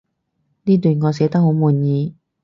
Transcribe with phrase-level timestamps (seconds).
[0.63, 2.15] 呢段我寫得好滿意